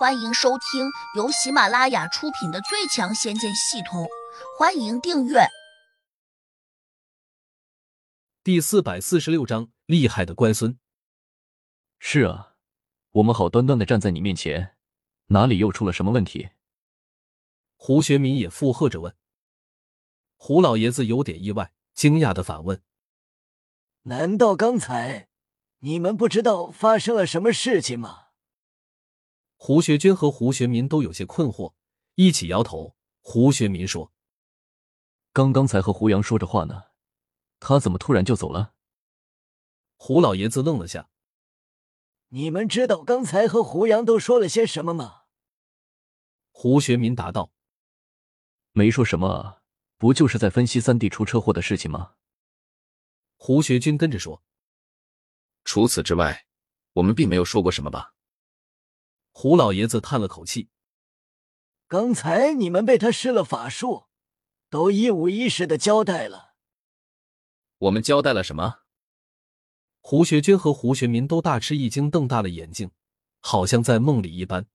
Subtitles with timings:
[0.00, 4.04] 欢迎收听由喜马拉雅出品的《最强仙剑系统》，
[4.58, 5.40] 欢迎订阅。
[8.42, 10.78] 第四百四十六章：厉害的乖孙。
[11.98, 12.54] 是啊，
[13.10, 14.74] 我们好端端的站在你面前，
[15.26, 16.48] 哪里又出了什么问题？
[17.76, 19.14] 胡学民也附和着问。
[20.36, 22.82] 胡老爷子有点意外，惊讶的反问
[24.08, 25.28] ：“难道刚才
[25.80, 28.28] 你们不知道发生了什么事情吗？”
[29.62, 31.74] 胡学军和胡学民都有些困惑，
[32.14, 32.96] 一起摇头。
[33.20, 34.10] 胡学民说
[35.34, 36.84] ：“刚刚才和胡杨说着话呢，
[37.58, 38.72] 他怎么突然就走了？”
[39.98, 41.10] 胡老爷子愣了下
[42.28, 45.24] ：“你们知道刚才和胡杨都说了些什么吗？”
[46.52, 47.52] 胡学民答道
[48.72, 49.60] ：“没说什么啊，
[49.98, 52.14] 不就是在分析三弟出车祸的事情吗？”
[53.36, 54.42] 胡学军跟着说
[55.64, 56.46] ：“除此之外，
[56.94, 58.14] 我们并没有说过什么吧？”
[59.32, 60.68] 胡老爷子叹了口气
[61.88, 64.06] ：“刚才你们被他施了法术，
[64.68, 66.54] 都一五一十的交代了。
[67.78, 68.80] 我们交代了什么？”
[70.02, 72.90] 胡学军和胡学民都大吃一惊，瞪大了眼睛，
[73.40, 74.66] 好像在梦里一般。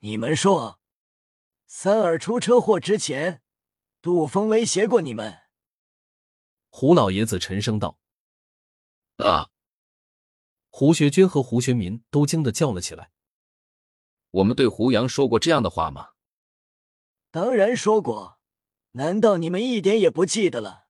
[0.00, 0.78] 你们说，
[1.66, 3.42] 三儿出车祸之前，
[4.02, 5.40] 杜峰威胁过你们？
[6.68, 7.98] 胡老爷子沉声道
[9.16, 9.50] ：“啊！”
[10.68, 13.13] 胡学军和胡学民都惊得叫了起来。
[14.34, 16.10] 我们对胡杨说过这样的话吗？
[17.30, 18.40] 当然说过，
[18.92, 20.88] 难道你们一点也不记得了？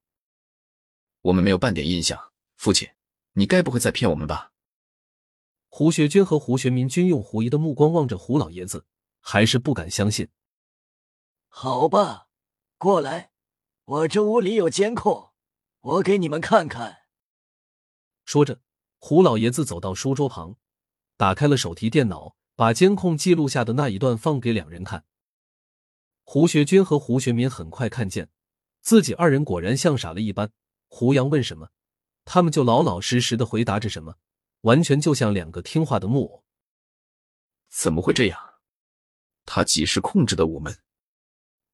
[1.21, 2.33] 我们没有半点印象。
[2.57, 2.89] 父亲，
[3.33, 4.53] 你该不会在骗我们吧？
[5.69, 8.87] 胡学军和胡学民均用狐疑的目光望着胡老爷子，
[9.21, 10.29] 还是不敢相信。
[11.49, 12.29] 好吧，
[12.79, 13.33] 过来，
[13.85, 15.33] 我这屋里有监控，
[15.81, 17.03] 我给你们看看。
[18.25, 18.63] 说着，
[18.97, 20.57] 胡老爷子走到书桌旁，
[21.19, 22.37] 打开了手提电脑。
[22.57, 25.05] 把监控记录下的那一段放给两人看。
[26.23, 28.31] 胡学军和胡学民很快看见，
[28.81, 30.51] 自己二人果然像傻了一般。
[30.89, 31.71] 胡杨问什么，
[32.25, 34.17] 他们就老老实实的回答着什么，
[34.61, 36.45] 完全就像两个听话的木偶。
[37.69, 38.41] 怎么会这样？
[39.45, 40.79] 他几时控制的我们？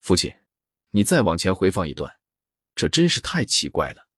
[0.00, 0.34] 父亲，
[0.90, 2.18] 你再往前回放一段，
[2.74, 4.08] 这真是太奇怪了。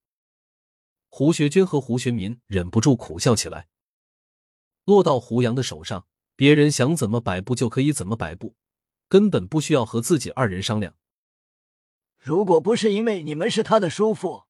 [1.08, 3.68] 胡学军和胡学民忍不住苦笑起来。
[4.84, 6.06] 落到胡杨的手上。
[6.34, 8.56] 别人想怎么摆布就可以怎么摆布，
[9.08, 10.94] 根本不需要和自己二人商量。
[12.18, 14.44] 如果不是因为你们是他的叔父，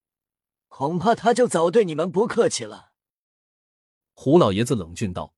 [0.69, 2.93] 恐怕他就早对你们不客气了。
[4.13, 5.35] 胡老爷子冷峻道：“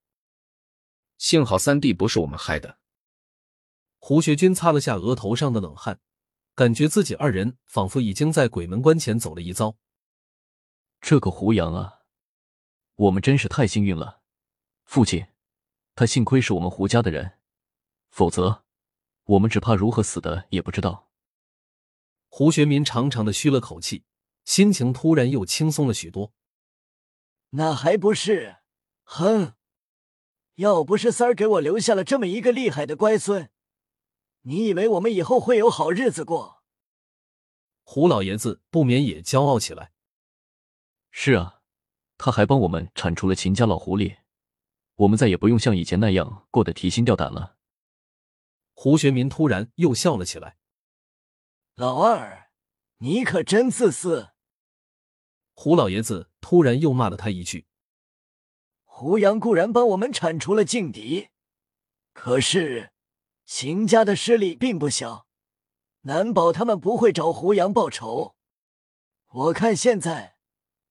[1.16, 2.78] 幸好三弟不是我们害的。”
[3.99, 6.00] 胡学军擦了下额头上的冷汗，
[6.54, 9.77] 感觉自己二人仿佛已经在鬼门关前走了一遭。
[11.00, 12.00] 这个胡杨啊，
[12.97, 14.22] 我们真是太幸运了，
[14.84, 15.27] 父亲。
[15.94, 17.38] 他幸亏是我们胡家的人，
[18.10, 18.65] 否则
[19.25, 21.10] 我们只怕如何死的也不知道。
[22.28, 24.04] 胡学民长长的吁了口气，
[24.44, 26.33] 心情突然又轻松了许多。
[27.50, 28.56] 那还不是？
[29.04, 29.54] 哼！
[30.56, 33.50] 要不是三儿给我留下了这么一个厉害的乖孙，
[34.43, 36.62] 你以为我们以后会有好日子过？
[37.83, 39.93] 胡老爷子不免也骄傲起来。
[41.10, 41.60] 是啊，
[42.19, 44.16] 他还帮我们铲除了秦家老狐狸。
[44.97, 47.56] 我们再也不用像以前那样过得提心吊胆了。
[48.75, 50.56] 胡学民突然又笑了起来
[51.75, 52.50] ：“老二，
[52.99, 54.31] 你可真自私！”
[55.54, 57.66] 胡老爷子突然又骂了他一句
[58.84, 61.31] ：“胡杨固然帮我们铲除了劲敌，
[62.12, 62.93] 可是
[63.44, 65.27] 秦家的势力并不小，
[66.03, 68.37] 难保他们不会找胡杨报仇。
[69.27, 70.37] 我看现在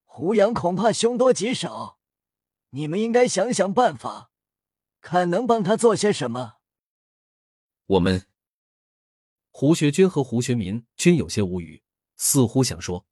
[0.04, 2.00] 胡杨恐怕凶多吉少。”
[2.76, 4.32] 你们应该想想办法，
[5.00, 6.58] 看能帮他做些什么。
[7.86, 8.28] 我们
[9.52, 11.84] 胡学军和胡学民均有些无语，
[12.16, 13.06] 似乎想说：“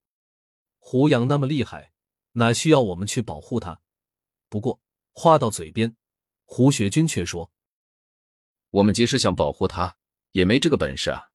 [0.80, 1.94] 胡杨那么厉害，
[2.32, 3.84] 哪需要我们去保护他？”
[4.50, 5.96] 不过话到嘴边，
[6.46, 7.52] 胡学军却说
[8.72, 9.98] ：“我们即使想保护他，
[10.32, 11.30] 也没这个本事啊！”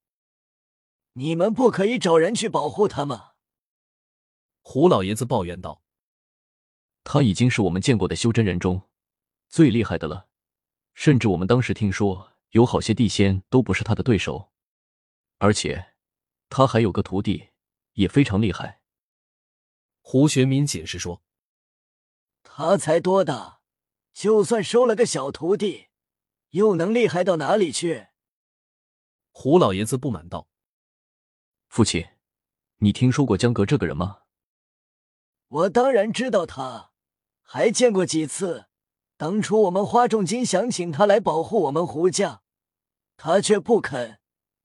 [1.14, 3.34] 你们不可以找人去保护他吗？
[4.62, 5.84] 胡老爷子抱怨道。
[7.08, 8.82] 他已经是我们见过的修真人中
[9.46, 10.26] 最厉害的了，
[10.92, 14.50] 甚至我们当时听说有好些地仙都不是他的对手，
[15.38, 15.94] 而且
[16.48, 17.50] 他还有个徒弟，
[17.92, 18.80] 也非常厉害。
[20.00, 21.22] 胡学民解释说
[22.42, 23.60] ：“他才多大，
[24.12, 25.86] 就算收了个小徒弟，
[26.50, 28.08] 又能厉害到哪里去？”
[29.30, 30.48] 胡老爷子不满道
[31.70, 32.04] ：“父亲，
[32.78, 34.22] 你听说过江格这个人吗？”
[35.46, 36.90] 我当然知道他。
[37.48, 38.66] 还见过几次，
[39.16, 42.43] 当初我们花重金想请他来保护我们胡家，
[43.16, 44.19] 他却不肯，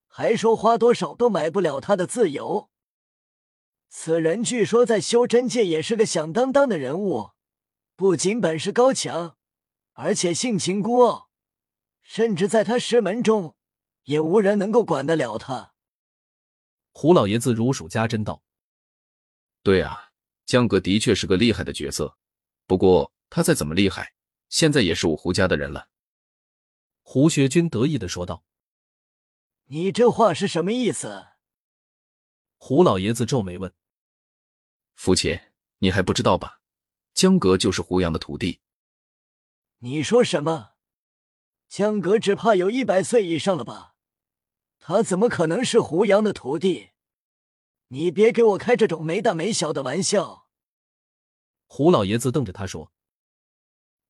[0.07, 2.69] 还说花多少都买不了他的自由。
[3.87, 7.31] 此人据说在修真界也是个响当当的人物，
[7.95, 9.37] 不仅本事高强，
[9.93, 11.29] 而且性情孤傲，
[12.01, 13.55] 甚至在他师门中，
[14.05, 15.73] 也无人能够管得了他。
[16.93, 18.41] 胡老爷子如数家珍道
[19.61, 20.11] ：“对啊，
[20.47, 22.17] 江哥的确是个厉害的角色，
[22.71, 24.13] 不过他再怎么厉害，
[24.47, 25.89] 现在也是我胡家的人了。”
[27.03, 28.45] 胡学军得意的说道
[29.67, 31.27] ：“你这话是什么意思？”
[32.55, 33.73] 胡老爷子皱眉问。
[34.95, 35.37] 父亲，
[35.79, 36.61] 你还不知道吧？
[37.13, 38.61] 江阁就是胡杨的徒弟。
[39.79, 40.75] 你说什么？
[41.67, 43.95] 江阁只怕有一百岁以上了吧？
[44.79, 46.91] 他怎么可能是胡杨的徒弟？
[47.89, 50.40] 你别给我开这种没大没小的玩笑！
[51.73, 52.91] 胡老爷子瞪着他说：“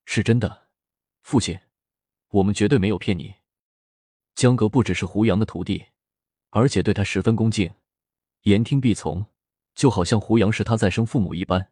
[0.04, 0.66] 是真的，
[1.20, 1.60] 父亲，
[2.30, 3.36] 我们绝对没有骗你。
[4.34, 5.86] 江阁不只是胡杨的徒弟，
[6.50, 7.72] 而且对他十分恭敬，
[8.40, 9.26] 言听必从。”
[9.76, 11.70] 就好像胡杨是他再生父母一般。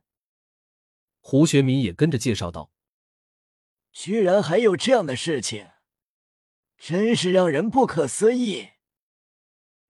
[1.19, 2.71] 胡学民也跟着介绍道
[3.91, 5.71] ：“居然还有这样的事情，
[6.79, 8.69] 真是让人不可思议。”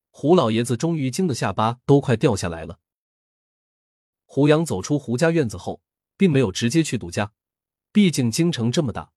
[0.08, 2.80] 胡老爷子终于惊得下巴都快掉下来了。
[4.24, 5.82] 胡杨走出胡家院子后，
[6.20, 7.32] 并没有直接去杜家，
[7.92, 9.10] 毕竟京城这么大，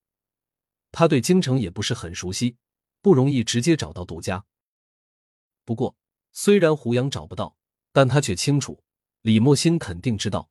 [0.90, 2.56] 他对京城也不是很熟悉，
[3.02, 4.46] 不容易直接找到杜家。
[5.66, 5.98] 不过，
[6.32, 7.58] 虽然胡杨找不到，
[7.92, 8.82] 但他却清楚。
[9.22, 10.50] 李莫心肯定知道，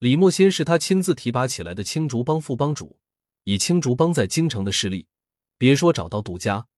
[0.00, 2.98] 李莫心是他亲自提拔起来的青竹帮副帮主。
[3.44, 5.08] 以青竹帮在京城的势力，
[5.56, 6.68] 别说找到杜家，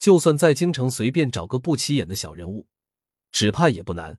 [0.00, 2.66] 就算在京城随便找个不起眼的小人物，
[3.30, 4.18] 只怕也不难。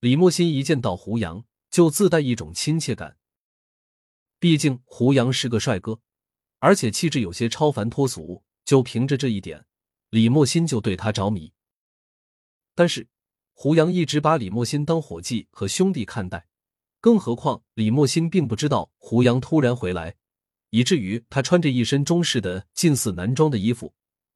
[0.00, 1.46] 李莫心一见到胡杨，
[1.78, 3.18] 就自带一种亲切感。
[4.40, 6.00] 毕竟胡杨是个帅哥，
[6.58, 9.64] 而且气质有些超凡脱俗，就凭着这一点，
[10.10, 11.52] 李莫心就对他着迷。
[12.74, 13.06] 但是。
[13.52, 16.48] 胡杨一直把李莫心当伙计和兄弟看待，
[17.00, 20.16] 更何况李莫心并不知道胡杨突然回来，
[20.70, 23.94] 以至于他穿着一身中式的近似男装的衣服，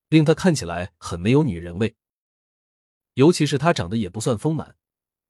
[0.08, 1.96] 令他看起来很没有女人味。
[3.14, 4.76] 尤其是他长得也不算丰满，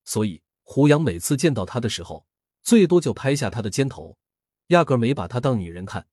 [0.04, 0.42] 所以
[0.72, 2.26] 胡杨每次见到他的时候，
[2.62, 4.16] 最多就拍下他的肩头，
[4.68, 6.08] 压根没把他当女人看。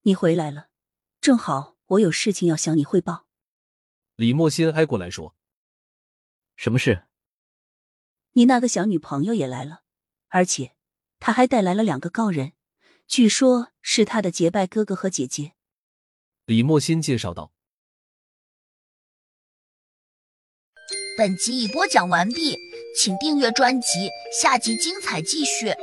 [0.00, 0.70] 你回来了，
[1.20, 3.26] 正好我有事情要向你汇报。
[4.16, 5.36] 李莫心挨过来说。
[6.56, 7.04] 什么事？
[8.32, 9.82] 你那个小女朋友也来了，
[10.28, 10.74] 而且
[11.20, 12.54] 她还带来了两个高人，
[13.06, 15.52] 据说是她的结拜哥哥和姐姐。
[16.46, 17.52] 李莫心介绍道。
[21.18, 22.56] 本集已播讲完毕，
[22.96, 24.10] 请订阅专辑，
[24.40, 25.74] 下集精彩继续。